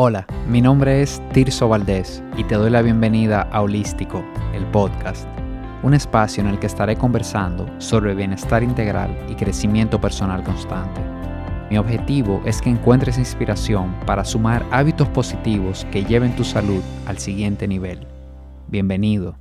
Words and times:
Hola, 0.00 0.28
mi 0.46 0.60
nombre 0.60 1.02
es 1.02 1.20
Tirso 1.32 1.68
Valdés 1.68 2.22
y 2.36 2.44
te 2.44 2.54
doy 2.54 2.70
la 2.70 2.82
bienvenida 2.82 3.42
a 3.50 3.62
Holístico, 3.62 4.24
el 4.54 4.64
podcast, 4.66 5.26
un 5.82 5.92
espacio 5.92 6.40
en 6.40 6.48
el 6.48 6.60
que 6.60 6.68
estaré 6.68 6.94
conversando 6.94 7.68
sobre 7.80 8.14
bienestar 8.14 8.62
integral 8.62 9.10
y 9.28 9.34
crecimiento 9.34 10.00
personal 10.00 10.44
constante. 10.44 11.00
Mi 11.68 11.78
objetivo 11.78 12.40
es 12.44 12.62
que 12.62 12.70
encuentres 12.70 13.18
inspiración 13.18 13.92
para 14.06 14.24
sumar 14.24 14.64
hábitos 14.70 15.08
positivos 15.08 15.84
que 15.90 16.04
lleven 16.04 16.36
tu 16.36 16.44
salud 16.44 16.80
al 17.08 17.18
siguiente 17.18 17.66
nivel. 17.66 18.06
Bienvenido. 18.68 19.36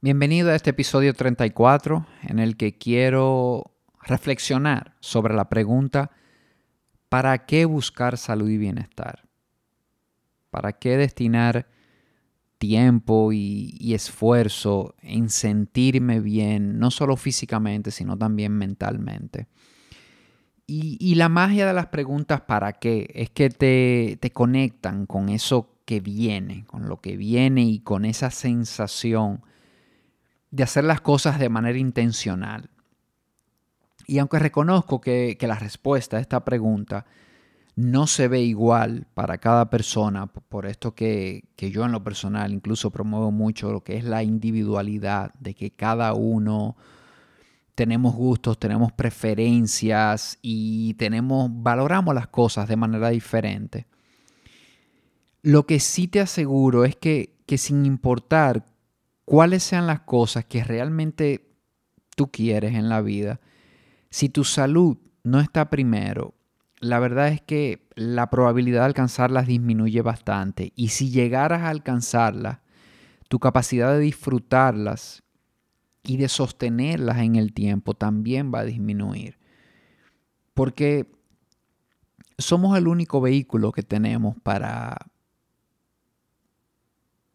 Bienvenido 0.00 0.50
a 0.50 0.56
este 0.56 0.70
episodio 0.70 1.14
34 1.14 2.04
en 2.22 2.40
el 2.40 2.56
que 2.56 2.76
quiero 2.76 3.76
reflexionar 4.02 4.96
sobre 4.98 5.34
la 5.34 5.48
pregunta 5.48 6.10
¿Para 7.14 7.46
qué 7.46 7.64
buscar 7.64 8.18
salud 8.18 8.48
y 8.48 8.58
bienestar? 8.58 9.22
¿Para 10.50 10.72
qué 10.72 10.96
destinar 10.96 11.68
tiempo 12.58 13.32
y, 13.32 13.94
esfuerzo 13.94 14.96
en 15.00 15.30
sentirme 15.30 16.18
bien, 16.18 16.80
no 16.80 16.90
solo 16.90 17.16
físicamente, 17.16 17.92
sino 17.92 18.18
también 18.18 18.50
mentalmente? 18.58 19.46
Y, 20.66 21.14
la 21.14 21.28
magia 21.28 21.68
de 21.68 21.72
las 21.72 21.86
preguntas 21.86 22.40
¿para 22.40 22.72
qué? 22.72 23.08
es 23.14 23.30
que 23.30 23.48
te, 23.48 24.18
te 24.20 24.32
conectan 24.32 25.06
con 25.06 25.28
eso 25.28 25.78
que 25.84 26.00
viene, 26.00 26.64
con 26.64 26.88
lo 26.88 27.00
que 27.00 27.16
viene 27.16 27.62
y 27.62 27.78
con 27.78 28.06
esa 28.06 28.32
sensación 28.32 29.40
de 30.50 30.64
hacer 30.64 30.82
las 30.82 31.00
cosas 31.00 31.38
de 31.38 31.48
manera 31.48 31.78
intencional. 31.78 32.70
Y 34.06 34.18
aunque 34.18 34.38
reconozco 34.38 35.00
que, 35.00 35.36
la 35.40 35.58
respuesta 35.58 36.16
a 36.16 36.20
esta 36.20 36.44
pregunta 36.44 37.06
no 37.76 38.06
se 38.06 38.28
ve 38.28 38.40
igual 38.40 39.06
para 39.14 39.38
cada 39.38 39.68
persona, 39.68 40.26
por 40.26 40.66
esto 40.66 40.94
que, 40.94 41.44
que, 41.56 41.70
yo 41.70 41.84
en 41.84 41.92
lo 41.92 42.04
personal 42.04 42.52
incluso 42.52 42.90
promuevo 42.90 43.32
mucho 43.32 43.72
lo 43.72 43.82
que 43.82 43.96
es 43.96 44.04
la 44.04 44.22
individualidad, 44.22 45.34
de 45.40 45.54
que 45.54 45.70
cada 45.70 46.14
uno 46.14 46.76
tenemos 47.74 48.14
gustos, 48.14 48.58
tenemos 48.58 48.92
preferencias 48.92 50.38
y 50.40 50.94
tenemos, 50.94 51.50
valoramos 51.52 52.14
las 52.14 52.28
cosas 52.28 52.68
de 52.68 52.76
manera 52.76 53.08
diferente. 53.10 53.86
Lo 55.42 55.66
que 55.66 55.80
sí 55.80 56.08
te 56.08 56.20
aseguro 56.20 56.84
es 56.84 56.96
que, 56.96 57.34
que 57.46 57.58
sin 57.58 57.84
importar 57.84 58.64
cuáles 59.24 59.62
sean 59.62 59.86
las 59.86 60.00
cosas 60.00 60.44
que 60.44 60.62
realmente 60.62 61.50
tú 62.14 62.30
quieres 62.30 62.74
en 62.74 62.88
la 62.88 63.00
vida, 63.00 63.40
si 64.14 64.28
tu 64.28 64.44
salud 64.44 64.96
no 65.24 65.40
está 65.40 65.70
primero, 65.70 66.36
la 66.78 67.00
verdad 67.00 67.30
es 67.30 67.40
que 67.40 67.88
la 67.96 68.30
probabilidad 68.30 68.82
de 68.82 68.86
alcanzarlas 68.86 69.48
disminuye 69.48 70.02
bastante. 70.02 70.72
Y 70.76 70.90
si 70.90 71.10
llegaras 71.10 71.62
a 71.62 71.70
alcanzarlas, 71.70 72.60
tu 73.26 73.40
capacidad 73.40 73.92
de 73.92 73.98
disfrutarlas 73.98 75.24
y 76.04 76.16
de 76.16 76.28
sostenerlas 76.28 77.18
en 77.18 77.34
el 77.34 77.52
tiempo 77.52 77.94
también 77.94 78.54
va 78.54 78.60
a 78.60 78.64
disminuir. 78.64 79.36
Porque 80.54 81.10
somos 82.38 82.78
el 82.78 82.86
único 82.86 83.20
vehículo 83.20 83.72
que 83.72 83.82
tenemos 83.82 84.36
para, 84.44 84.96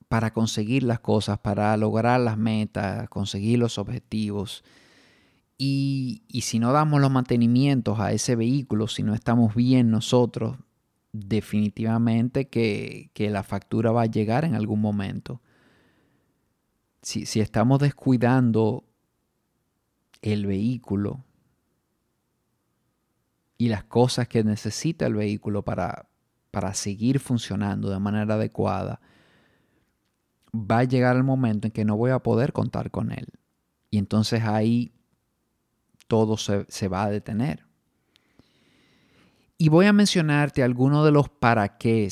para 0.07 0.31
conseguir 0.31 0.83
las 0.83 1.01
cosas, 1.01 1.39
para 1.39 1.75
lograr 1.75 2.21
las 2.21 2.37
metas, 2.37 3.09
conseguir 3.09 3.59
los 3.59 3.77
objetivos. 3.77 4.63
Y, 5.61 6.23
si 6.41 6.57
no 6.57 6.71
damos 6.71 7.01
los 7.01 7.11
mantenimientos 7.11 7.99
a 7.99 8.13
ese 8.13 8.37
vehículo, 8.37 8.87
si 8.87 9.03
no 9.03 9.13
estamos 9.13 9.53
bien 9.53 9.91
nosotros, 9.91 10.57
definitivamente 11.11 12.47
que, 12.47 13.11
la 13.17 13.43
factura 13.43 13.91
va 13.91 14.03
a 14.03 14.05
llegar 14.05 14.45
en 14.45 14.55
algún 14.55 14.79
momento. 14.79 15.41
Si, 17.01 17.41
estamos 17.41 17.79
descuidando 17.79 18.85
el 20.21 20.45
vehículo 20.45 21.25
y 23.57 23.67
las 23.67 23.83
cosas 23.83 24.29
que 24.29 24.45
necesita 24.45 25.07
el 25.07 25.15
vehículo 25.15 25.63
para, 25.63 26.07
para 26.51 26.73
seguir 26.73 27.19
funcionando 27.19 27.89
de 27.89 27.99
manera 27.99 28.35
adecuada, 28.35 29.01
va 30.53 30.79
a 30.79 30.83
llegar 30.85 31.17
el 31.17 31.25
momento 31.25 31.67
en 31.67 31.73
que 31.73 31.83
no 31.83 31.97
voy 31.97 32.11
a 32.11 32.19
poder 32.19 32.53
contar 32.53 32.91
con 32.91 33.11
él. 33.11 33.27
Y 33.91 33.97
entonces 33.97 34.43
ahí 34.43 34.93
todo 36.09 36.37
se, 36.37 36.87
va 36.87 37.03
a 37.03 37.11
detener. 37.11 37.65
Y 39.59 39.69
voy 39.69 39.85
a 39.85 39.93
mencionarte 39.93 40.63
algunos 40.63 41.05
de 41.05 41.11
los 41.11 41.29
para 41.29 41.77
qué 41.77 42.09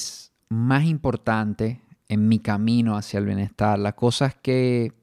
más 0.50 0.85
importantes 0.85 1.80
en 2.08 2.28
mi 2.28 2.38
camino 2.38 2.96
hacia 2.96 3.18
el 3.18 3.25
bienestar, 3.25 3.80
las 3.80 3.96
cosas 3.96 4.35
que, 4.35 4.94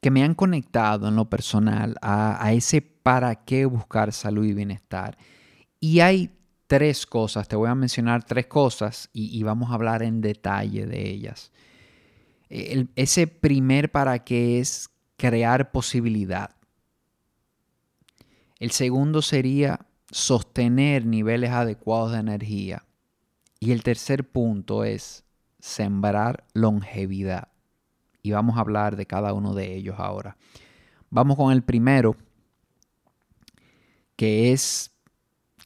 que 0.00 0.10
me 0.10 0.24
han 0.24 0.34
conectado 0.34 1.08
en 1.08 1.16
lo 1.16 1.28
personal 1.28 1.96
a, 2.00 2.50
ese 2.54 2.80
para 2.80 3.34
qué 3.44 3.66
buscar 3.66 4.10
salud 4.10 4.46
y 4.46 4.54
bienestar. 4.54 5.18
Y 5.78 6.00
hay 6.00 6.30
tres 6.66 7.04
cosas, 7.04 7.48
te 7.48 7.56
voy 7.56 7.68
a 7.68 7.74
mencionar 7.74 8.24
tres 8.24 8.46
cosas 8.46 9.10
y, 9.12 9.42
vamos 9.42 9.70
a 9.70 9.74
hablar 9.74 10.02
en 10.02 10.22
detalle 10.22 10.86
de 10.86 11.10
ellas. 11.10 11.52
ese 12.48 13.26
primer 13.26 13.92
para 13.92 14.24
qué 14.24 14.58
es 14.58 14.88
crear 15.18 15.70
posibilidad. 15.70 16.56
El 18.62 18.70
segundo 18.70 19.22
sería 19.22 19.88
sostener 20.12 21.04
niveles 21.04 21.50
adecuados 21.50 22.12
de 22.12 22.18
energía. 22.18 22.84
Y 23.58 23.72
el 23.72 23.82
tercer 23.82 24.30
punto 24.30 24.84
es 24.84 25.24
sembrar 25.58 26.44
longevidad. 26.54 27.48
Y 28.22 28.30
vamos 28.30 28.56
a 28.56 28.60
hablar 28.60 28.94
de 28.94 29.04
cada 29.04 29.32
uno 29.32 29.54
de 29.54 29.74
ellos 29.74 29.96
ahora. 29.98 30.36
Vamos 31.10 31.36
con 31.36 31.50
el 31.52 31.64
primero, 31.64 32.14
que 34.14 34.52
es 34.52 34.92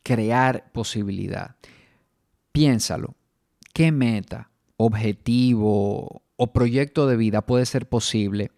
crear 0.03 0.73
posibilidad. 0.73 1.57
Piénsalo. 2.51 3.15
¿Qué 3.75 3.93
meta, 3.93 4.49
objetivo 4.79 6.23
o 6.37 6.53
proyecto 6.55 7.07
de 7.07 7.19
vida 7.19 7.45
puede 7.45 7.67
ser 7.67 7.91
posible 7.91 8.53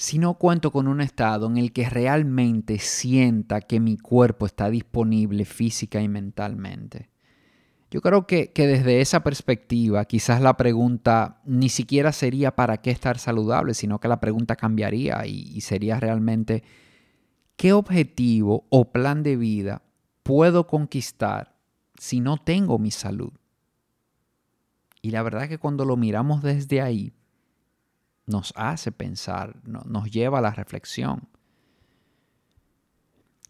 si 0.00 0.18
no 0.18 0.32
cuento 0.38 0.72
con 0.72 0.88
un 0.88 1.02
estado 1.02 1.46
en 1.46 1.58
el 1.58 1.74
que 1.74 1.86
realmente 1.90 2.78
sienta 2.78 3.60
que 3.60 3.80
mi 3.80 3.98
cuerpo 3.98 4.46
está 4.46 4.70
disponible 4.70 5.44
física 5.44 6.00
y 6.00 6.08
mentalmente. 6.08 7.10
Yo 7.90 8.00
creo 8.00 8.26
que, 8.26 8.50
desde 8.54 9.02
esa 9.02 9.22
perspectiva 9.22 10.06
quizás 10.06 10.40
la 10.40 10.56
pregunta 10.56 11.42
ni 11.44 11.68
siquiera 11.68 12.12
sería 12.12 12.56
para 12.56 12.78
qué 12.78 12.90
estar 12.90 13.18
saludable, 13.18 13.74
sino 13.74 14.00
que 14.00 14.08
la 14.08 14.20
pregunta 14.20 14.56
cambiaría 14.56 15.26
y, 15.26 15.60
sería 15.60 16.00
realmente 16.00 16.62
qué 17.56 17.74
objetivo 17.74 18.64
o 18.70 18.90
plan 18.92 19.22
de 19.22 19.36
vida 19.36 19.82
puedo 20.22 20.66
conquistar 20.66 21.58
si 21.98 22.20
no 22.20 22.38
tengo 22.38 22.78
mi 22.78 22.90
salud. 22.90 23.34
Y 25.02 25.10
la 25.10 25.22
verdad 25.22 25.46
que 25.46 25.58
cuando 25.58 25.84
lo 25.84 25.98
miramos 25.98 26.42
desde 26.42 26.80
ahí, 26.80 27.12
nos 28.30 28.52
hace 28.56 28.92
pensar, 28.92 29.56
nos 29.64 30.10
lleva 30.10 30.38
a 30.38 30.42
la 30.42 30.52
reflexión. 30.52 31.28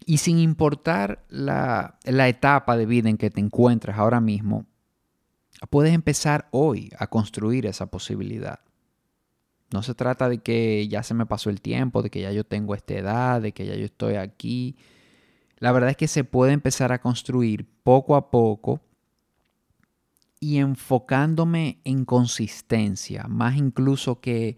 Y 0.07 0.19
sin 0.19 0.39
importar 0.39 1.25
la, 1.29 1.99
la 2.05 2.29
etapa 2.29 2.77
de 2.77 2.87
vida 2.87 3.09
en 3.09 3.19
que 3.19 3.31
te 3.31 3.41
encuentres 3.41 3.97
ahora 3.97 4.21
mismo, 4.21 4.67
puedes 5.69 5.95
empezar 5.95 6.49
hoy 6.51 6.91
a 6.99 7.07
construir 7.07 7.67
esa 7.67 7.87
posibilidad. 7.87 8.61
No 9.73 9.83
se 9.83 9.95
trata 9.95 10.29
de 10.29 10.39
que 10.39 10.89
ya 10.89 11.03
se 11.03 11.15
me 11.15 11.27
pasó 11.27 11.51
el 11.51 11.61
tiempo, 11.61 12.03
de 12.03 12.11
que 12.11 12.23
ya 12.23 12.33
yo 12.33 12.45
tengo 12.45 12.75
esta 12.75 12.95
edad, 12.95 13.41
de 13.41 13.53
que 13.53 13.67
ya 13.67 13.77
yo 13.77 13.85
estoy 13.85 14.17
aquí. 14.17 14.77
La 15.59 15.71
verdad 15.71 15.91
es 15.91 15.97
que 15.97 16.09
se 16.09 16.25
puede 16.25 16.53
empezar 16.53 16.91
a 16.93 17.01
construir 17.01 17.69
poco 17.85 18.17
a 18.17 18.31
poco 18.31 18.81
y 20.41 20.57
enfocándome 20.57 21.81
en 21.85 22.07
consistencia, 22.07 23.27
más 23.29 23.57
incluso 23.57 24.21
que, 24.21 24.57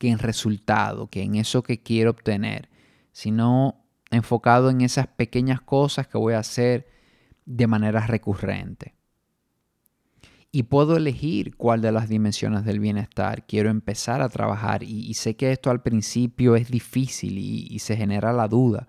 en 0.00 0.18
resultado, 0.18 1.08
que 1.08 1.22
en 1.22 1.34
eso 1.34 1.62
que 1.62 1.82
quiero 1.82 2.10
obtener, 2.10 2.68
sino 3.10 3.86
enfocado 4.10 4.68
en 4.68 4.82
esas 4.82 5.06
pequeñas 5.06 5.62
cosas 5.62 6.06
que 6.06 6.18
voy 6.18 6.34
a 6.34 6.40
hacer 6.40 6.86
de 7.46 7.66
manera 7.66 8.06
recurrente. 8.06 8.94
Y 10.52 10.64
puedo 10.64 10.98
elegir 10.98 11.56
cuál 11.56 11.80
de 11.80 11.90
las 11.90 12.10
dimensiones 12.10 12.66
del 12.66 12.80
bienestar 12.80 13.46
quiero 13.46 13.70
empezar 13.70 14.20
a 14.20 14.28
trabajar. 14.28 14.82
Y, 14.82 15.14
sé 15.14 15.36
que 15.36 15.52
esto 15.52 15.70
al 15.70 15.82
principio 15.82 16.54
es 16.54 16.70
difícil 16.70 17.38
y, 17.38 17.66
y 17.70 17.78
se 17.78 17.96
genera 17.96 18.32
la 18.34 18.46
duda. 18.46 18.86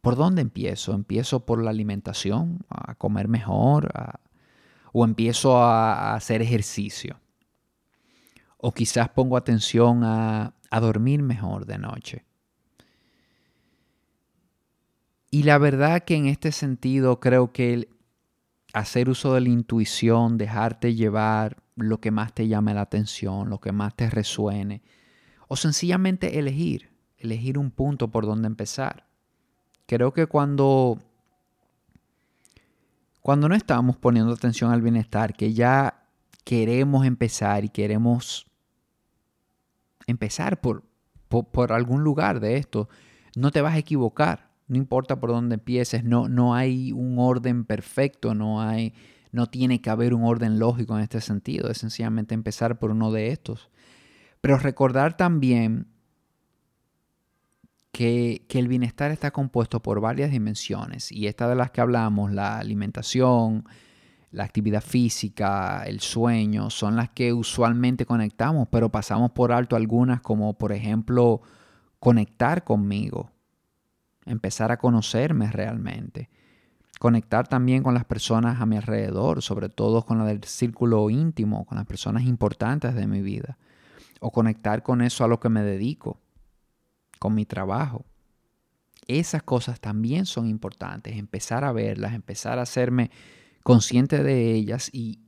¿Por 0.00 0.16
dónde 0.16 0.40
empiezo? 0.40 0.94
¿Empiezo 0.94 1.44
por 1.44 1.62
la 1.62 1.70
alimentación? 1.70 2.64
¿A 2.70 2.94
comer 2.94 3.28
mejor? 3.28 3.90
A, 3.94 4.18
o 4.92 5.04
empiezo 5.04 5.58
a, 5.58 6.14
hacer 6.14 6.42
ejercicio. 6.42 7.20
O 8.56 8.72
quizás 8.72 9.08
pongo 9.10 9.36
atención 9.36 10.02
a, 10.04 10.54
dormir 10.80 11.22
mejor 11.22 11.66
de 11.66 11.78
noche. 11.78 12.24
Y 15.30 15.42
la 15.44 15.58
verdad 15.58 16.04
que 16.04 16.14
en 16.14 16.26
este 16.26 16.52
sentido 16.52 17.20
creo 17.20 17.52
que 17.52 17.88
hacer 18.72 19.08
uso 19.08 19.34
de 19.34 19.40
la 19.40 19.48
intuición, 19.48 20.38
dejarte 20.38 20.94
llevar 20.94 21.62
lo 21.76 22.00
que 22.00 22.10
más 22.10 22.34
te 22.34 22.48
llame 22.48 22.74
la 22.74 22.82
atención, 22.82 23.48
lo 23.48 23.60
que 23.60 23.72
más 23.72 23.94
te 23.94 24.10
resuene, 24.10 24.82
o 25.48 25.56
sencillamente 25.56 26.38
elegir, 26.38 26.90
elegir 27.16 27.58
un 27.58 27.70
punto 27.70 28.08
por 28.08 28.26
donde 28.26 28.46
empezar. 28.46 29.06
Creo 29.86 30.12
que 30.12 30.26
cuando 30.26 30.98
cuando 33.28 33.46
no 33.46 33.54
estamos 33.54 33.98
poniendo 33.98 34.32
atención 34.32 34.72
al 34.72 34.80
bienestar, 34.80 35.34
que 35.34 35.52
ya 35.52 36.06
queremos 36.44 37.04
empezar 37.04 37.62
y 37.62 37.68
queremos 37.68 38.46
empezar 40.06 40.62
por, 40.62 40.84
por, 41.28 41.74
algún 41.74 42.02
lugar 42.02 42.40
de 42.40 42.56
esto, 42.56 42.88
no 43.36 43.50
te 43.50 43.60
vas 43.60 43.74
a 43.74 43.78
equivocar, 43.80 44.48
no 44.66 44.78
importa 44.78 45.20
por 45.20 45.28
dónde 45.28 45.56
empieces, 45.56 46.04
no, 46.04 46.26
no 46.26 46.54
hay 46.54 46.90
un 46.92 47.18
orden 47.18 47.66
perfecto, 47.66 48.34
no, 48.34 48.62
hay, 48.62 48.94
no 49.30 49.46
tiene 49.46 49.82
que 49.82 49.90
haber 49.90 50.14
un 50.14 50.24
orden 50.24 50.58
lógico 50.58 50.96
en 50.96 51.02
este 51.02 51.20
sentido, 51.20 51.70
es 51.70 51.76
sencillamente 51.76 52.32
empezar 52.32 52.78
por 52.78 52.92
uno 52.92 53.12
de 53.12 53.28
estos. 53.28 53.68
Pero 54.40 54.56
recordar 54.56 55.18
también 55.18 55.88
que, 57.92 58.46
el 58.48 58.68
bienestar 58.68 59.10
está 59.10 59.30
compuesto 59.30 59.80
por 59.80 60.00
varias 60.00 60.30
dimensiones 60.30 61.10
y 61.12 61.26
esta 61.26 61.48
de 61.48 61.54
las 61.54 61.70
que 61.70 61.80
hablamos, 61.80 62.32
la 62.32 62.58
alimentación, 62.58 63.64
la 64.30 64.44
actividad 64.44 64.82
física, 64.82 65.82
el 65.86 66.00
sueño, 66.00 66.70
son 66.70 66.96
las 66.96 67.10
que 67.10 67.32
usualmente 67.32 68.04
conectamos, 68.04 68.68
pero 68.70 68.90
pasamos 68.90 69.30
por 69.32 69.52
alto 69.52 69.76
algunas 69.76 70.20
como 70.20 70.56
por 70.58 70.72
ejemplo 70.72 71.40
conectar 71.98 72.64
conmigo, 72.64 73.30
empezar 74.26 74.70
a 74.70 74.76
conocerme 74.76 75.50
realmente, 75.50 76.28
conectar 76.98 77.48
también 77.48 77.82
con 77.82 77.94
las 77.94 78.04
personas 78.04 78.60
a 78.60 78.66
mi 78.66 78.76
alrededor, 78.76 79.42
sobre 79.42 79.68
todo 79.68 80.04
con 80.04 80.18
la 80.18 80.24
del 80.26 80.44
círculo 80.44 81.08
íntimo, 81.08 81.64
con 81.64 81.78
las 81.78 81.86
personas 81.86 82.24
importantes 82.24 82.94
de 82.94 83.06
mi 83.06 83.22
vida, 83.22 83.56
o 84.20 84.30
conectar 84.30 84.82
con 84.82 85.00
eso 85.00 85.24
a 85.24 85.28
lo 85.28 85.40
que 85.40 85.48
me 85.48 85.62
dedico, 85.62 86.20
con 87.18 87.34
mi 87.34 87.44
trabajo. 87.44 88.04
Esas 89.06 89.42
cosas 89.42 89.80
también 89.80 90.26
son 90.26 90.48
importantes, 90.48 91.16
empezar 91.16 91.64
a 91.64 91.72
verlas, 91.72 92.14
empezar 92.14 92.58
a 92.58 92.62
hacerme 92.62 93.10
consciente 93.62 94.22
de 94.22 94.52
ellas 94.54 94.90
y, 94.92 95.20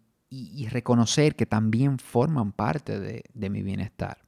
reconocer 0.71 1.35
que 1.35 1.47
también 1.47 1.99
forman 1.99 2.53
parte 2.53 3.01
de, 3.01 3.51
mi 3.51 3.63
bienestar. 3.63 4.19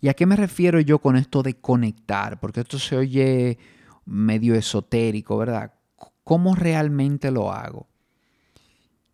¿Y 0.00 0.08
a 0.08 0.14
qué 0.14 0.26
me 0.26 0.36
refiero 0.36 0.78
yo 0.80 0.98
con 0.98 1.16
esto 1.16 1.42
de 1.42 1.54
conectar? 1.54 2.38
Porque 2.38 2.60
esto 2.60 2.78
se 2.78 2.96
oye 2.96 3.58
medio 4.04 4.54
esotérico, 4.54 5.38
¿verdad? 5.38 5.72
¿Cómo 6.22 6.54
realmente 6.54 7.30
lo 7.30 7.52
hago? 7.52 7.88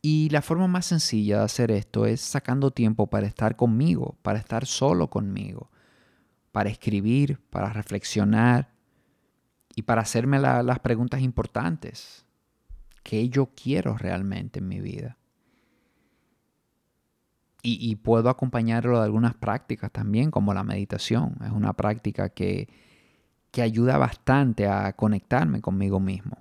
Y 0.05 0.29
la 0.31 0.43
forma 0.43 0.67
más 0.67 0.87
sencilla 0.87 1.39
de 1.39 1.45
hacer 1.45 1.71
esto 1.71 2.07
es 2.07 2.21
sacando 2.21 2.73
tiempo 2.73 3.07
para 3.07 3.27
estar 3.29 3.55
conmigo, 3.55 4.17
para 4.23 4.41
estar 4.41 4.67
solo 4.67 5.09
conmigo, 5.09 5.71
para 6.53 6.71
escribir, 6.71 7.41
para 7.51 7.71
reflexionar 7.73 8.71
y 9.75 9.83
para 9.83 10.03
hacerme 10.03 10.39
las 10.39 10.79
preguntas 10.81 11.23
importantes 11.23 12.27
qué 13.03 13.29
yo 13.29 13.51
quiero 13.55 13.97
realmente 13.97 14.61
en 14.61 14.69
mi 14.69 14.81
vida. 14.81 15.17
Y, 17.65 17.95
puedo 17.95 18.29
acompañarlo 18.29 18.99
de 18.99 19.05
algunas 19.05 19.35
prácticas 19.35 19.93
también, 19.93 20.33
como 20.33 20.53
la 20.53 20.65
meditación. 20.65 21.37
Es 21.45 21.53
una 21.53 21.73
práctica 21.75 22.29
que, 22.29 22.69
que 23.53 23.63
ayuda 23.63 23.99
bastante 23.99 24.67
a 24.67 24.93
conectarme 24.95 25.61
conmigo 25.61 26.01
mismo. 26.01 26.39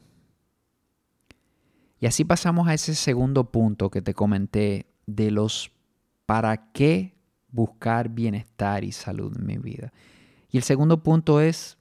Y 2.00 2.08
así 2.08 2.26
pasamos 2.26 2.68
a 2.68 2.74
ese 2.74 2.96
segundo 2.96 3.52
punto 3.52 3.92
que 3.92 4.02
te 4.02 4.16
comenté 4.16 4.88
de 5.06 5.30
los 5.30 5.72
para 6.26 6.72
qué 6.72 7.14
buscar 7.52 8.10
bienestar 8.10 8.84
y 8.84 8.92
salud 8.92 9.36
en 9.38 9.46
mi 9.46 9.58
vida. 9.58 9.92
Y 10.50 10.58
el 10.58 10.64
segundo 10.64 11.04
punto 11.04 11.42
es 11.42 11.78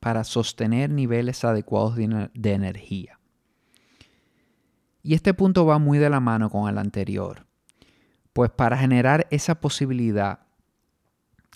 para 0.00 0.24
sostener 0.24 0.90
niveles 0.90 1.44
adecuados 1.44 1.96
de 1.96 2.52
energía. 2.52 3.18
Y 5.02 5.14
este 5.14 5.34
punto 5.34 5.64
va 5.64 5.78
muy 5.78 5.98
de 5.98 6.10
la 6.10 6.20
mano 6.20 6.50
con 6.50 6.68
el 6.68 6.78
anterior, 6.78 7.46
pues 8.32 8.50
para 8.50 8.76
generar 8.76 9.26
esa 9.30 9.60
posibilidad 9.60 10.40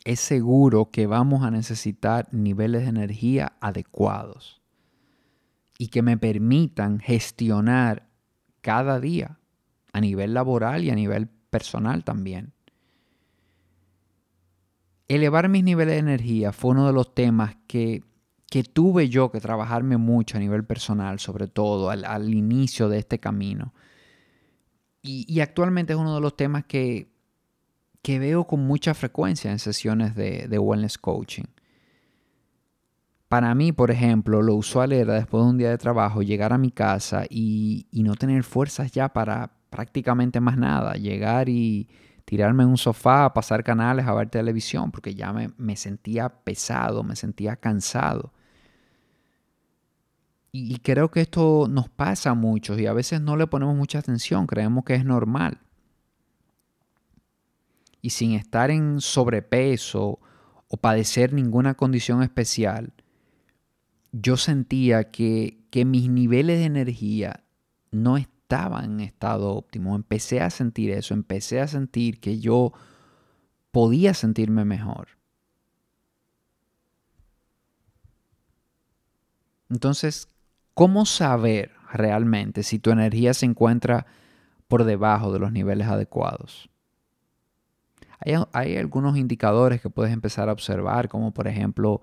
es 0.05 0.21
seguro 0.21 0.91
que 0.91 1.07
vamos 1.07 1.45
a 1.45 1.51
necesitar 1.51 2.29
niveles 2.33 2.83
de 2.83 2.89
energía 2.89 3.53
adecuados 3.61 4.61
y 5.79 5.89
que 5.89 6.03
me 6.03 6.17
permitan 6.19 6.99
gestionar 6.99 8.09
cada 8.61 9.01
día 9.01 9.39
a 9.93 10.01
nivel 10.01 10.35
laboral 10.35 10.85
y 10.85 10.91
a 10.91 10.95
nivel 10.95 11.29
personal 11.51 12.05
también. 12.05 12.53
Elevar 15.15 15.49
mis 15.49 15.65
niveles 15.65 15.95
de 15.95 15.99
energía 16.01 16.53
fue 16.53 16.71
uno 16.71 16.87
de 16.87 16.93
los 16.93 17.15
temas 17.15 17.57
que 17.67 18.03
que 18.53 18.65
tuve 18.65 19.09
yo 19.09 19.33
que 19.33 19.41
trabajarme 19.41 19.97
mucho 19.97 20.37
a 20.37 20.41
nivel 20.41 20.63
personal, 20.63 21.19
sobre 21.19 21.49
todo 21.49 21.89
al, 21.89 22.35
inicio 22.35 22.91
de 22.91 22.99
este 22.99 23.19
camino. 23.19 23.73
Y, 25.01 25.41
actualmente 25.41 25.95
es 25.95 25.99
uno 25.99 26.15
de 26.15 26.21
los 26.21 26.37
temas 26.37 26.67
que, 26.67 27.11
que, 28.03 28.19
veo 28.19 28.47
con 28.47 28.61
mucha 28.61 28.93
frecuencia 28.93 29.51
en 29.51 29.59
sesiones 29.59 30.15
de, 30.15 30.59
wellness 30.59 30.99
coaching. 30.99 31.45
Para 33.31 33.55
mí, 33.55 33.73
por 33.73 33.91
ejemplo, 33.91 34.43
lo 34.43 34.55
usual 34.55 34.93
era 34.93 35.15
después 35.15 35.43
de 35.45 35.49
un 35.49 35.57
día 35.57 35.71
de 35.71 35.79
trabajo 35.79 36.21
llegar 36.21 36.53
a 36.53 36.59
mi 36.59 36.73
casa 36.73 37.25
y, 37.31 37.87
y 37.91 38.03
no 38.03 38.17
tener 38.17 38.45
fuerzas 38.45 38.93
ya 38.93 39.15
para 39.15 39.51
prácticamente 39.71 40.41
más 40.41 40.59
nada. 40.59 40.93
Llegar 40.97 41.49
y 41.49 41.89
tirarme 42.33 42.63
en 42.63 42.71
un 42.71 42.79
sofá, 42.79 43.31
pasar 43.35 43.63
canales, 43.63 44.07
a 44.07 44.15
ver 44.15 44.31
televisión, 44.31 44.91
porque 44.91 45.15
ya 45.15 45.35
me, 45.35 45.51
me 45.59 45.77
sentía 45.77 46.31
pesado, 46.31 47.03
me 47.03 47.15
sentía 47.15 47.57
cansado. 47.57 48.33
Y, 50.51 50.79
creo 50.79 51.11
que 51.11 51.21
esto 51.21 51.67
nos 51.69 51.91
pasa 51.91 52.31
a 52.31 52.35
muchos 52.35 52.81
y 52.81 52.87
a 52.87 52.95
veces 52.95 53.21
no 53.21 53.37
le 53.37 53.47
ponemos 53.47 53.77
mucha 53.77 53.99
atención, 53.99 54.47
creemos 54.47 54.83
que 54.83 54.95
es 54.95 55.05
normal. 55.05 55.59
Y 58.01 58.09
sin 58.09 58.33
estar 58.33 58.71
en 58.71 59.03
sobrepeso 59.03 60.19
o 60.69 60.77
padecer 60.79 61.35
ninguna 61.35 61.75
condición 61.75 62.23
especial, 62.23 62.95
yo 64.11 64.39
sentía 64.39 65.11
que, 65.11 65.67
que 65.69 65.85
mis 65.85 66.09
niveles 66.09 66.61
de 66.61 66.65
energía 66.65 67.45
no 67.91 68.17
estaban 68.17 68.32
en 68.53 69.01
estado 69.01 69.55
óptimo. 69.55 69.97
Empecé 69.97 70.41
a 70.41 70.51
sentir 70.51 70.91
eso, 70.91 71.15
empecé 71.15 71.61
a 71.61 71.69
sentir 71.69 72.21
que 72.21 72.39
yo 72.41 72.73
podía 73.71 74.15
sentirme 74.15 74.65
mejor. 74.65 75.09
Entonces, 79.71 80.29
¿Cómo 80.75 81.05
saber 81.05 81.73
realmente 81.93 82.63
si 82.63 82.79
tu 82.79 82.91
energía 82.91 83.35
se 83.35 83.45
encuentra 83.45 84.07
por 84.69 84.85
debajo 84.85 85.33
de 85.33 85.39
los 85.39 85.53
niveles 85.53 85.87
adecuados? 85.87 86.71
Hay, 88.53 88.77
algunos 88.77 89.17
indicadores 89.17 89.83
que 89.83 89.91
puedes 89.91 90.13
empezar 90.13 90.49
a 90.49 90.53
observar, 90.53 91.09
como 91.09 91.35
por 91.35 91.49
ejemplo, 91.49 92.01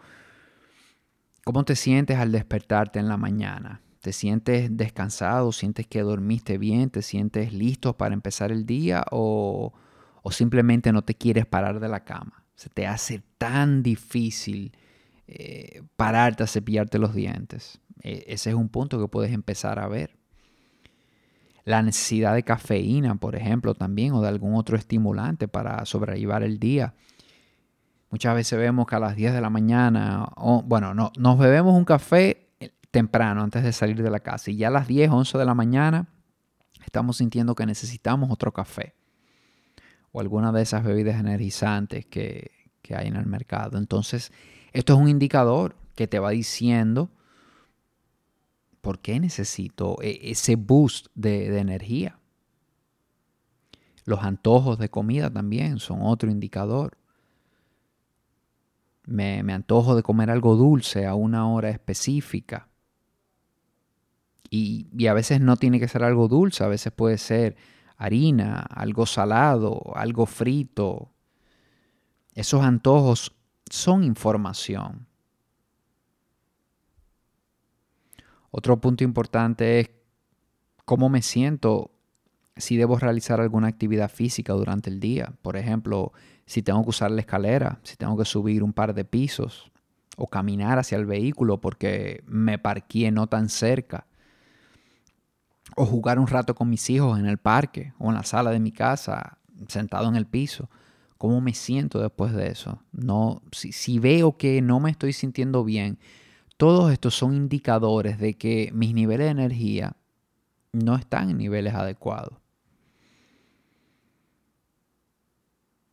cómo 1.45 1.63
te 1.63 1.75
sientes 1.75 2.17
al 2.19 2.31
despertarte 2.31 2.99
en 2.99 3.07
la 3.07 3.17
mañana. 3.17 3.81
¿Te 4.01 4.13
sientes 4.13 4.75
descansado? 4.77 5.51
¿Sientes 5.51 5.85
que 5.87 6.01
dormiste 6.01 6.57
bien? 6.57 6.89
¿Te 6.89 7.01
sientes 7.01 7.51
listo 7.53 7.97
para 7.97 8.13
empezar 8.13 8.51
el 8.51 8.65
día? 8.65 9.03
¿O, 9.11 9.73
o 10.21 10.31
simplemente 10.31 10.93
no 10.93 11.01
te 11.01 11.15
quieres 11.15 11.45
parar 11.45 11.79
de 11.79 11.89
la 11.89 12.05
cama? 12.05 12.45
Se 12.55 12.69
te 12.69 12.87
hace 12.87 13.21
tan 13.37 13.83
difícil 13.83 14.71
eh, 15.27 15.83
pararte 15.95 16.43
a 16.43 16.47
cepillarte 16.47 16.97
los 16.97 17.13
dientes. 17.13 17.79
E, 18.01 18.25
ese 18.27 18.49
es 18.49 18.55
un 18.55 18.69
punto 18.69 18.99
que 18.99 19.07
puedes 19.07 19.31
empezar 19.31 19.79
a 19.79 19.87
ver. 19.87 20.17
La 21.65 21.83
necesidad 21.83 22.33
de 22.33 22.43
cafeína, 22.43 23.15
por 23.15 23.35
ejemplo, 23.35 23.75
también, 23.75 24.13
o 24.13 24.21
de 24.21 24.27
algún 24.27 24.55
otro 24.55 24.75
estimulante 24.75 25.47
para 25.47 25.85
sobrellevar 25.85 26.41
el 26.41 26.57
día. 26.57 26.95
Muchas 28.09 28.33
veces 28.33 28.57
vemos 28.57 28.87
que 28.87 28.95
a 28.95 28.99
las 28.99 29.15
10 29.15 29.33
de 29.33 29.41
la 29.41 29.51
mañana, 29.51 30.29
bueno, 30.65 30.95
no, 30.95 31.11
nos 31.15 31.37
bebemos 31.37 31.75
un 31.75 31.85
café 31.85 32.48
temprano 32.91 33.43
antes 33.43 33.63
de 33.63 33.71
salir 33.71 34.01
de 34.01 34.09
la 34.09 34.19
casa 34.19 34.51
y 34.51 34.57
ya 34.57 34.67
a 34.67 34.71
las 34.71 34.87
10, 34.87 35.11
11 35.11 35.37
de 35.37 35.45
la 35.45 35.53
mañana 35.53 36.07
estamos 36.85 37.17
sintiendo 37.17 37.55
que 37.55 37.65
necesitamos 37.65 38.31
otro 38.31 38.51
café 38.51 38.95
o 40.11 40.21
alguna 40.21 40.51
de 40.51 40.61
esas 40.61 40.83
bebidas 40.83 41.19
energizantes 41.19 42.05
que, 42.05 42.51
que 42.81 42.95
hay 42.95 43.07
en 43.07 43.15
el 43.15 43.27
mercado. 43.27 43.77
Entonces, 43.77 44.31
esto 44.73 44.93
es 44.93 44.99
un 44.99 45.07
indicador 45.07 45.75
que 45.95 46.07
te 46.07 46.19
va 46.19 46.31
diciendo 46.31 47.11
¿por 48.81 48.99
qué 48.99 49.19
necesito 49.19 49.97
e, 50.01 50.31
ese 50.31 50.55
boost 50.55 51.07
de, 51.15 51.57
energía? 51.59 52.19
Los 54.05 54.23
antojos 54.23 54.79
de 54.79 54.89
comida 54.89 55.29
también 55.29 55.79
son 55.79 55.99
otro 56.01 56.31
indicador. 56.31 56.97
Me, 59.05 59.43
me, 59.43 59.53
antojo 59.53 59.95
de 59.95 60.03
comer 60.03 60.29
algo 60.29 60.55
dulce 60.55 61.05
a 61.05 61.15
una 61.15 61.47
hora 61.51 61.69
específica. 61.69 62.68
Y, 64.49 65.07
a 65.07 65.13
veces 65.13 65.41
no 65.41 65.57
tiene 65.57 65.79
que 65.79 65.87
ser 65.87 66.03
algo 66.03 66.27
dulce, 66.27 66.63
a 66.63 66.67
veces 66.67 66.91
puede 66.91 67.17
ser 67.17 67.55
harina, 67.97 68.59
algo 68.59 69.05
salado, 69.05 69.81
algo 69.95 70.25
frito. 70.25 71.11
Esos 72.33 72.63
antojos 72.63 73.35
son 73.69 74.03
información. 74.03 75.07
Otro 78.51 78.81
punto 78.81 79.03
importante 79.03 79.79
es 79.79 79.89
cómo 80.85 81.09
me 81.09 81.21
siento 81.21 81.91
si 82.55 82.77
debo 82.77 82.97
realizar 82.97 83.39
alguna 83.39 83.67
actividad 83.67 84.09
física 84.09 84.53
durante 84.53 84.89
el 84.89 84.99
día. 84.99 85.33
Por 85.41 85.55
ejemplo, 85.55 86.11
si 86.45 86.61
tengo 86.61 86.83
que 86.83 86.89
usar 86.89 87.11
la 87.11 87.21
escalera, 87.21 87.79
si 87.83 87.95
tengo 87.95 88.17
que 88.17 88.25
subir 88.25 88.63
un 88.63 88.73
par 88.73 88.93
de 88.93 89.05
pisos 89.05 89.71
o 90.17 90.27
caminar 90.27 90.79
hacia 90.79 90.97
el 90.97 91.05
vehículo 91.05 91.61
porque 91.61 92.23
me 92.25 92.57
parqué 92.57 93.11
no 93.11 93.27
tan 93.27 93.49
cerca. 93.49 94.07
O 95.75 95.85
jugar 95.85 96.19
un 96.19 96.27
rato 96.27 96.55
con 96.55 96.69
mis 96.69 96.89
hijos 96.89 97.19
en 97.19 97.25
el 97.25 97.37
parque 97.37 97.93
o 97.99 98.09
en 98.09 98.15
la 98.15 98.23
sala 98.23 98.51
de 98.51 98.59
mi 98.59 98.71
casa, 98.71 99.37
sentado 99.67 100.07
en 100.07 100.15
el 100.15 100.25
piso. 100.25 100.69
¿Cómo 101.17 101.41
me 101.41 101.53
siento 101.53 101.99
después 102.01 102.33
de 102.33 102.47
eso? 102.47 102.81
No, 102.91 103.41
si, 103.51 103.71
si 103.71 103.99
veo 103.99 104.37
que 104.37 104.61
no 104.61 104.79
me 104.79 104.89
estoy 104.89 105.13
sintiendo 105.13 105.63
bien, 105.63 105.99
todos 106.57 106.91
estos 106.91 107.15
son 107.15 107.33
indicadores 107.35 108.19
de 108.19 108.35
que 108.35 108.71
mis 108.73 108.93
niveles 108.93 109.27
de 109.27 109.31
energía 109.31 109.95
no 110.71 110.95
están 110.95 111.29
en 111.29 111.37
niveles 111.37 111.73
adecuados. 111.73 112.33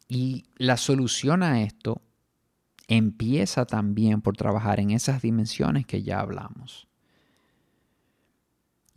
Y 0.08 0.44
la 0.56 0.76
solución 0.76 1.42
a 1.42 1.62
esto 1.62 2.02
empieza 2.88 3.64
también 3.64 4.20
por 4.20 4.36
trabajar 4.36 4.80
en 4.80 4.90
esas 4.90 5.22
dimensiones 5.22 5.86
que 5.86 6.02
ya 6.02 6.20
hablamos. 6.20 6.86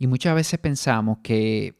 Y 0.00 0.06
muchas 0.06 0.34
veces 0.34 0.58
pensamos 0.58 1.18
que, 1.22 1.78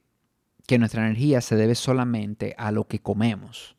que 0.66 0.78
nuestra 0.78 1.06
energía 1.06 1.40
se 1.40 1.56
debe 1.56 1.74
solamente 1.74 2.54
a 2.58 2.70
lo 2.70 2.86
que 2.86 3.00
comemos 3.00 3.76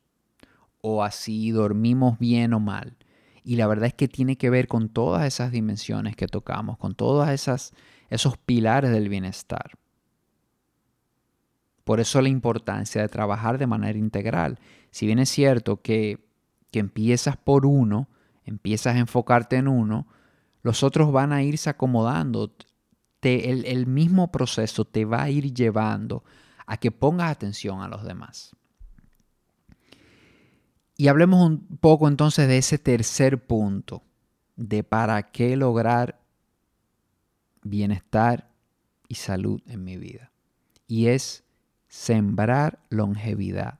o 0.81 1.03
a 1.03 1.11
si 1.11 1.51
dormimos 1.51 2.17
bien 2.17 2.53
o 2.53 2.59
mal. 2.59 2.97
Y 3.43 3.57
la 3.57 3.67
verdad 3.67 3.85
es 3.85 3.93
que 3.93 4.07
tiene 4.07 4.37
que 4.37 4.49
ver 4.49 4.67
con 4.67 4.89
todas 4.89 5.27
esas 5.27 5.51
dimensiones 5.51 6.15
que 6.15 6.25
tocamos, 6.25 6.79
con 6.79 6.95
todos 6.95 7.29
esos 7.29 8.37
pilares 8.39 8.89
del 8.89 9.09
bienestar. 9.09 9.77
Por 11.83 11.99
eso 11.99 12.19
la 12.19 12.29
importancia 12.29 12.99
de 12.99 13.09
trabajar 13.09 13.59
de 13.59 13.67
manera 13.67 13.99
integral. 13.99 14.57
Si 14.89 15.05
bien 15.05 15.19
es 15.19 15.29
cierto 15.29 15.83
que, 15.83 16.17
que 16.71 16.79
empiezas 16.79 17.37
por 17.37 17.67
uno, 17.67 18.09
empiezas 18.43 18.95
a 18.95 18.99
enfocarte 18.99 19.57
en 19.57 19.67
uno, 19.67 20.07
los 20.63 20.81
otros 20.81 21.11
van 21.11 21.31
a 21.31 21.43
irse 21.43 21.69
acomodando. 21.69 22.51
El, 23.21 23.65
el 23.65 23.87
mismo 23.87 24.31
proceso 24.31 24.85
te 24.85 25.05
va 25.05 25.23
a 25.23 25.29
ir 25.29 25.53
llevando 25.53 26.23
a 26.65 26.77
que 26.77 26.91
pongas 26.91 27.31
atención 27.31 27.81
a 27.81 27.87
los 27.87 28.03
demás. 28.03 28.55
Y 30.97 31.07
hablemos 31.07 31.43
un 31.43 31.65
poco 31.79 32.07
entonces 32.07 32.47
de 32.47 32.57
ese 32.57 32.77
tercer 32.77 33.45
punto, 33.45 34.03
de 34.55 34.83
para 34.83 35.31
qué 35.31 35.55
lograr 35.55 36.21
bienestar 37.63 38.51
y 39.07 39.15
salud 39.15 39.61
en 39.65 39.83
mi 39.83 39.97
vida. 39.97 40.31
Y 40.87 41.07
es 41.07 41.43
sembrar 41.87 42.79
longevidad. 42.89 43.79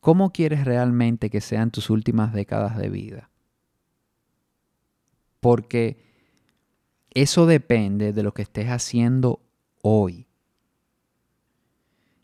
¿Cómo 0.00 0.32
quieres 0.32 0.64
realmente 0.64 1.30
que 1.30 1.40
sean 1.40 1.70
tus 1.70 1.88
últimas 1.88 2.32
décadas 2.32 2.76
de 2.76 2.88
vida? 2.88 3.30
Porque 5.40 6.09
eso 7.12 7.46
depende 7.46 8.12
de 8.12 8.22
lo 8.22 8.32
que 8.32 8.42
estés 8.42 8.68
haciendo 8.68 9.40
hoy. 9.82 10.26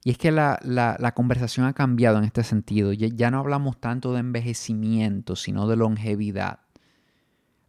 Y 0.05 0.11
es 0.11 0.19
que 0.19 0.31
la, 0.31 1.13
conversación 1.17 1.67
ha 1.67 1.73
cambiado 1.73 2.19
en 2.19 2.25
este 2.25 2.45
sentido. 2.45 2.93
Ya, 2.93 3.09
ya 3.09 3.33
no 3.33 3.41
hablamos 3.41 3.81
tanto 3.81 4.13
de 4.13 4.21
envejecimiento, 4.21 5.35
sino 5.35 5.67
de 5.67 5.75
longevidad. 5.75 6.61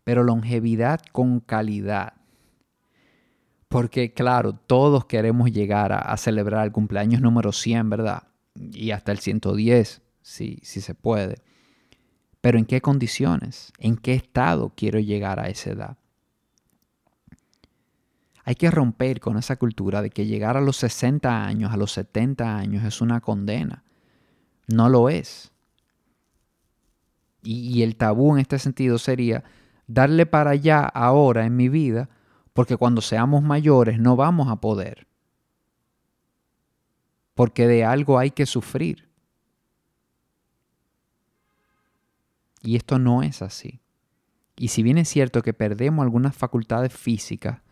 Pero 0.04 0.24
longevidad 0.24 1.02
con 1.12 1.40
calidad. 1.40 2.14
Porque 3.70 4.14
claro, 4.14 4.54
todos 4.54 5.06
queremos 5.06 5.52
llegar 5.52 5.92
a, 5.92 6.16
celebrar 6.18 6.66
el 6.66 6.72
cumpleaños 6.72 7.22
número 7.22 7.52
100, 7.52 7.90
¿verdad? 7.90 8.28
Y 8.54 8.92
hasta 8.92 9.12
el 9.12 9.18
110, 9.18 10.04
si, 10.22 10.60
si 10.62 10.82
se 10.82 10.94
puede. 10.94 11.42
Pero 12.40 12.60
¿en 12.60 12.66
qué 12.66 12.82
condiciones? 12.82 13.74
¿En 13.80 13.98
qué 13.98 14.14
estado 14.14 14.74
quiero 14.76 15.00
llegar 15.00 15.40
a 15.40 15.50
esa 15.50 15.72
edad? 15.72 15.98
Hay 18.48 18.56
que 18.56 18.72
romper 18.72 19.20
con 19.20 19.38
esa 19.38 19.58
cultura 19.58 20.01
de 20.01 20.10
que 20.10 20.25
llegar 20.25 20.56
a 20.56 20.62
los 20.62 20.77
60 20.77 21.46
años, 21.46 21.74
a 21.74 21.75
los 21.75 21.92
70 21.92 22.58
años 22.58 22.86
es 22.86 23.01
una 23.01 23.20
condena. 23.20 23.84
No 24.68 24.88
lo 24.88 25.10
es. 25.10 25.51
Y, 27.44 27.84
el 27.84 27.98
tabú 27.98 28.34
en 28.34 28.39
este 28.39 28.58
sentido 28.58 29.00
sería 29.00 29.44
darle 29.86 30.25
para 30.25 30.51
allá 30.51 30.80
ahora 30.80 31.46
en 31.46 31.58
mi 31.58 31.68
vida, 31.68 32.08
porque 32.54 32.77
cuando 32.77 33.01
seamos 33.01 33.44
mayores 33.44 34.00
no 34.00 34.16
vamos 34.16 34.48
a 34.50 34.62
poder. 34.62 35.08
Porque 37.36 37.68
de 37.68 37.84
algo 37.84 38.18
hay 38.18 38.32
que 38.32 38.46
sufrir. 38.46 39.10
Y 42.62 42.77
esto 42.77 42.98
no 42.98 43.24
es 43.24 43.42
así. 43.42 43.82
Y 44.56 44.70
si 44.70 44.84
bien 44.84 44.98
es 44.98 45.10
cierto 45.10 45.42
que 45.42 45.54
perdemos 45.54 46.01
algunas 46.01 46.34
facultades 46.34 46.94
físicas, 46.94 47.67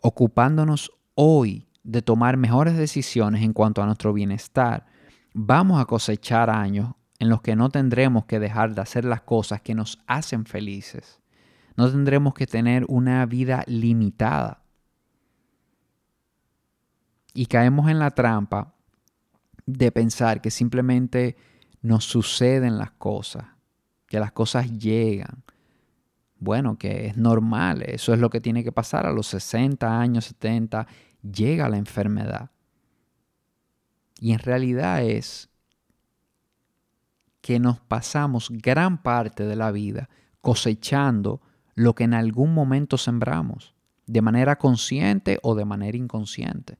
ocupándonos 0.00 0.92
hoy 1.14 1.68
de 1.82 2.02
tomar 2.02 2.36
mejores 2.36 2.76
decisiones 2.76 3.42
en 3.42 3.52
cuanto 3.52 3.82
a 3.82 3.86
nuestro 3.86 4.12
bienestar, 4.12 4.86
vamos 5.32 5.80
a 5.80 5.84
cosechar 5.84 6.50
años 6.50 6.94
en 7.18 7.28
los 7.28 7.40
que 7.42 7.56
no 7.56 7.70
tendremos 7.70 8.26
que 8.26 8.38
dejar 8.38 8.74
de 8.74 8.82
hacer 8.82 9.04
las 9.04 9.22
cosas 9.22 9.60
que 9.60 9.74
nos 9.74 9.98
hacen 10.06 10.44
felices. 10.44 11.20
No 11.76 11.90
tendremos 11.90 12.34
que 12.34 12.46
tener 12.46 12.84
una 12.88 13.24
vida 13.26 13.62
limitada. 13.66 14.62
Y 17.34 17.46
caemos 17.46 17.90
en 17.90 17.98
la 17.98 18.10
trampa 18.10 18.74
de 19.66 19.92
pensar 19.92 20.40
que 20.40 20.50
simplemente 20.50 21.36
nos 21.82 22.04
suceden 22.04 22.78
las 22.78 22.92
cosas, 22.92 23.44
que 24.06 24.18
las 24.18 24.32
cosas 24.32 24.70
llegan, 24.72 25.44
bueno, 26.38 26.78
que 26.78 27.06
es 27.06 27.16
normal, 27.16 27.82
eso 27.82 28.12
es 28.12 28.20
lo 28.20 28.30
que 28.30 28.40
tiene 28.40 28.62
que 28.62 28.72
pasar 28.72 29.06
a 29.06 29.12
los 29.12 29.26
60 29.28 29.98
años, 29.98 30.26
70, 30.26 30.86
llega 31.22 31.68
la 31.68 31.78
enfermedad. 31.78 32.50
Y 34.20 34.32
en 34.32 34.38
realidad 34.38 35.02
es 35.02 35.50
que 37.40 37.58
nos 37.58 37.80
pasamos 37.80 38.50
gran 38.50 39.02
parte 39.02 39.44
de 39.44 39.56
la 39.56 39.70
vida 39.70 40.08
cosechando 40.40 41.40
lo 41.74 41.94
que 41.94 42.04
en 42.04 42.14
algún 42.14 42.54
momento 42.54 42.98
sembramos, 42.98 43.74
de 44.06 44.22
manera 44.22 44.56
consciente 44.58 45.38
o 45.42 45.54
de 45.54 45.64
manera 45.64 45.96
inconsciente. 45.96 46.78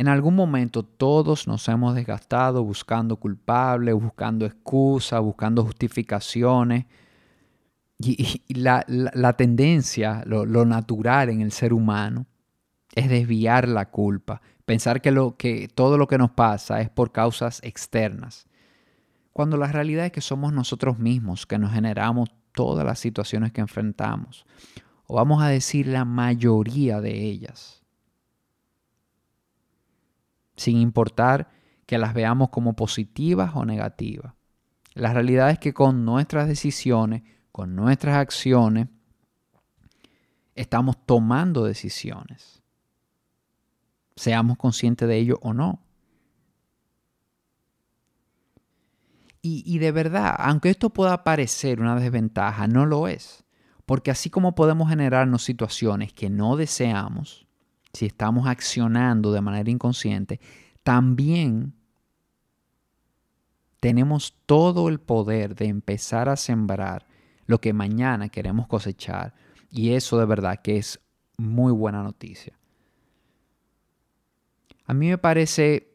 En 0.00 0.08
algún 0.08 0.34
momento 0.34 0.82
todos 0.82 1.46
nos 1.46 1.68
hemos 1.68 1.94
desgastado 1.94 2.64
buscando 2.64 3.16
culpables, 3.16 3.94
buscando 3.94 4.46
excusas, 4.46 5.20
buscando 5.20 5.62
justificaciones. 5.62 6.86
Y, 7.98 8.40
la, 8.54 8.82
tendencia, 9.36 10.22
lo, 10.24 10.64
natural 10.64 11.28
en 11.28 11.42
el 11.42 11.52
ser 11.52 11.74
humano, 11.74 12.24
es 12.94 13.10
desviar 13.10 13.68
la 13.68 13.90
culpa, 13.90 14.40
pensar 14.64 15.02
que, 15.02 15.14
que 15.36 15.68
todo 15.68 15.98
lo 15.98 16.06
que 16.06 16.16
nos 16.16 16.30
pasa 16.30 16.80
es 16.80 16.88
por 16.88 17.12
causas 17.12 17.60
externas, 17.62 18.46
cuando 19.34 19.58
la 19.58 19.66
realidad 19.66 20.06
es 20.06 20.12
que 20.12 20.22
somos 20.22 20.54
nosotros 20.54 20.98
mismos 20.98 21.44
que 21.44 21.58
nos 21.58 21.74
generamos 21.74 22.30
todas 22.52 22.86
las 22.86 22.98
situaciones 22.98 23.52
que 23.52 23.60
enfrentamos, 23.60 24.46
o 25.04 25.16
vamos 25.16 25.42
a 25.42 25.48
decir 25.48 25.88
la 25.88 26.06
mayoría 26.06 27.02
de 27.02 27.22
ellas 27.22 27.79
sin 30.60 30.76
importar 30.76 31.48
que 31.86 31.96
las 31.96 32.12
veamos 32.12 32.50
como 32.50 32.76
positivas 32.76 33.52
o 33.54 33.64
negativas. 33.64 34.34
La 34.92 35.14
realidad 35.14 35.48
es 35.48 35.58
que 35.58 35.72
con 35.72 36.04
nuestras 36.04 36.48
decisiones, 36.48 37.22
con 37.50 37.74
nuestras 37.74 38.16
acciones, 38.16 38.88
estamos 40.54 40.98
tomando 41.06 41.64
decisiones. 41.64 42.62
Seamos 44.16 44.58
conscientes 44.58 45.08
de 45.08 45.16
ello 45.16 45.38
o 45.40 45.54
no. 45.54 45.82
Y, 49.40 49.62
y, 49.64 49.78
de 49.78 49.92
verdad, 49.92 50.34
aunque 50.36 50.68
esto 50.68 50.90
pueda 50.90 51.24
parecer 51.24 51.80
una 51.80 51.98
desventaja, 51.98 52.68
no 52.68 52.84
lo 52.84 53.08
es. 53.08 53.44
Porque 53.86 54.10
así 54.10 54.28
como 54.28 54.54
podemos 54.54 54.90
generarnos 54.90 55.42
situaciones 55.42 56.12
que 56.12 56.28
no 56.28 56.56
deseamos, 56.56 57.48
si 57.92 58.06
estamos 58.06 58.46
accionando 58.46 59.32
de 59.32 59.40
manera 59.40 59.70
inconsciente, 59.70 60.40
también 60.82 61.74
tenemos 63.80 64.36
todo 64.46 64.88
el 64.88 65.00
poder 65.00 65.54
de 65.54 65.66
empezar 65.66 66.28
a 66.28 66.36
sembrar 66.36 67.06
lo 67.46 67.60
que 67.60 67.72
mañana 67.72 68.28
queremos 68.28 68.68
cosechar 68.68 69.34
Y 69.70 69.92
eso 69.92 70.18
de 70.18 70.26
verdad 70.26 70.60
que 70.62 70.76
es 70.76 71.00
muy 71.36 71.72
buena 71.72 72.02
noticia. 72.02 72.52
A 74.86 74.94
mí 74.94 75.08
me 75.08 75.18
parece 75.18 75.90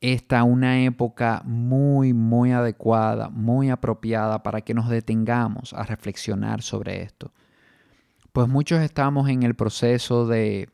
esta 0.00 0.44
una 0.44 0.82
época 0.82 1.42
muy, 1.44 2.12
muy 2.12 2.52
adecuada, 2.52 3.28
muy 3.28 3.70
apropiada 3.70 4.42
para 4.42 4.62
que 4.62 4.74
nos 4.74 4.88
detengamos 4.88 5.72
a 5.72 5.84
reflexionar 5.84 6.62
sobre 6.62 7.02
esto. 7.02 7.32
Pues 8.32 8.48
muchos 8.48 8.80
estamos 8.80 9.28
en 9.28 9.42
el 9.42 9.54
proceso 9.54 10.26
de, 10.26 10.68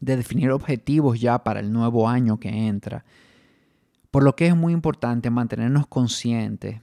de 0.00 0.16
definir 0.16 0.50
objetivos 0.50 1.20
ya 1.20 1.42
para 1.42 1.60
el 1.60 1.72
nuevo 1.72 2.08
año 2.08 2.38
que 2.38 2.48
entra. 2.48 3.04
Por 4.10 4.22
lo 4.22 4.36
que 4.36 4.46
es 4.46 4.56
muy 4.56 4.72
importante 4.72 5.30
mantenernos 5.30 5.86
conscientes 5.86 6.80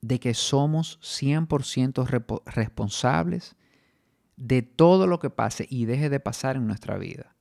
de 0.00 0.20
que 0.20 0.34
somos 0.34 0.98
100% 1.00 2.42
responsables 2.46 3.56
de 4.36 4.62
todo 4.62 5.06
lo 5.06 5.18
que 5.18 5.30
pase 5.30 5.66
y 5.68 5.86
deje 5.86 6.08
de 6.08 6.20
pasar 6.20 6.56
en 6.56 6.66
nuestra 6.66 6.98
vida. 6.98 7.34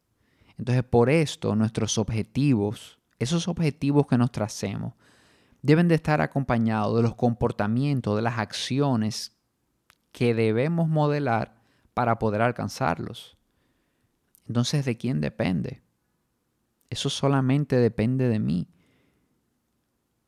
Entonces, 0.58 0.84
por 0.84 1.10
esto, 1.10 1.56
nuestros 1.56 1.98
objetivos, 1.98 3.00
esos 3.20 3.48
objetivos 3.48 4.08
que 4.08 4.18
nos 4.18 4.32
tracemos, 4.32 4.94
deben 5.62 5.88
de 5.88 5.96
estar 5.96 6.22
acompañados 6.22 6.96
de 6.96 7.04
los 7.04 7.16
comportamientos, 7.16 8.16
de 8.16 8.22
las 8.22 8.40
acciones 8.40 9.36
que 10.12 10.34
debemos 10.34 10.88
modelar 10.88 11.56
para 11.94 12.20
poder 12.20 12.42
alcanzarlos. 12.42 13.38
Entonces, 14.48 14.86
¿de 14.86 14.98
quién 14.98 15.22
depende? 15.22 15.82
Eso 16.90 17.10
solamente 17.10 17.78
depende 17.78 18.30
de 18.30 18.40
mí. 18.40 18.68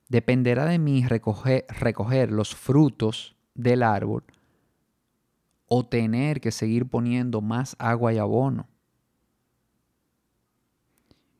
Dependerá 0.10 0.66
de 0.66 0.80
mí 0.80 1.06
recoger, 1.06 2.32
los 2.32 2.56
frutos 2.56 3.36
del 3.54 3.84
árbol 3.84 4.24
o 5.68 5.86
tener 5.86 6.40
que 6.40 6.52
seguir 6.52 6.88
poniendo 6.88 7.42
más 7.42 7.76
agua 7.78 8.14
y 8.14 8.18
abono. 8.18 8.68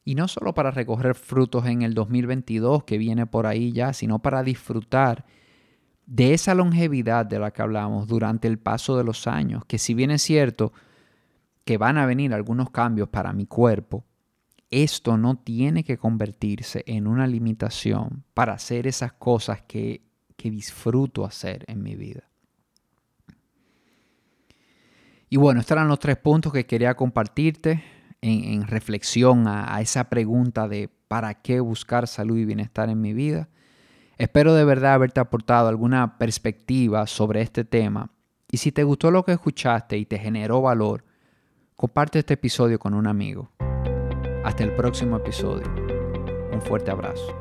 Y 0.03 0.15
no 0.15 0.27
solo 0.27 0.53
para 0.53 0.72
recoger 0.72 1.15
frutos 1.15 1.65
en 1.65 1.81
el 1.81 1.93
2022 1.93 2.84
que 2.84 2.98
viene 2.98 3.25
por 3.25 3.46
ahí 3.46 3.72
ya, 3.72 3.93
sino 3.93 4.19
para 4.19 4.43
disfrutar 4.43 5.25
de 6.05 6.34
esa 6.34 6.55
longevidad 6.55 7.25
de 7.25 7.39
la 7.39 7.51
que 7.51 7.62
hablamos 7.62 8.07
durante 8.07 8.48
el 8.48 8.60
paso 8.60 8.98
de 8.98 9.03
los 9.03 9.27
años, 9.27 9.65
que 9.65 9.77
si 9.77 9.93
bien 9.93 10.12
es 10.12 10.22
cierto 10.22 10.72
que 11.67 11.77
van 11.77 11.97
a 11.97 12.05
venir 12.05 12.33
algunos 12.33 12.69
cambios 12.69 13.09
para 13.09 13.33
mi 13.33 13.45
cuerpo, 13.45 14.05
esto 14.71 15.17
no 15.17 15.36
tiene 15.36 15.83
que 15.83 15.97
convertirse 15.97 16.81
en 16.88 17.07
una 17.07 17.27
limitación 17.27 18.24
para 18.33 18.53
hacer 18.53 18.88
esas 18.88 19.12
cosas 19.12 19.63
que, 19.63 20.01
que 20.38 20.50
disfruto 20.50 21.25
hacer 21.25 21.65
en 21.67 21.83
mi 21.83 21.95
vida. 21.95 22.24
Y 25.29 25.36
bueno, 25.36 25.59
estos 25.59 25.75
eran 25.75 25.89
los 25.89 26.00
tres 26.00 26.15
puntos 26.15 26.53
que 26.53 26.65
quería 26.65 26.95
compartirte 26.95 27.83
en, 28.21 28.65
reflexión 28.65 29.45
a, 29.50 29.75
a, 29.75 29.81
esa 29.81 30.09
pregunta 30.09 30.69
de 30.69 30.89
¿para 31.09 31.33
qué 31.33 31.59
buscar 31.59 32.07
salud 32.07 32.38
y 32.38 32.45
bienestar 32.45 32.89
en 32.89 33.01
mi 33.01 33.12
vida? 33.12 33.50
Espero 34.17 34.53
de 34.53 34.63
verdad 34.63 34.93
haberte 34.93 35.19
aportado 35.19 35.67
alguna 35.67 36.17
perspectiva 36.17 37.05
sobre 37.07 37.41
este 37.41 37.65
tema. 37.65 38.09
Y 38.50 38.55
si 38.55 38.71
te 38.71 38.86
gustó 38.86 39.12
lo 39.12 39.25
que 39.25 39.33
escuchaste 39.33 39.97
y 39.97 40.05
te 40.05 40.17
generó 40.17 40.62
valor, 40.62 41.03
comparte 41.77 42.17
este 42.17 42.34
episodio 42.34 42.79
con 42.79 42.96
un 42.96 43.05
amigo. 43.05 43.51
Hasta 44.43 44.63
el 44.63 44.75
próximo 44.75 45.17
episodio. 45.17 45.67
Un 46.51 46.60
fuerte 46.60 46.89
abrazo. 46.89 47.39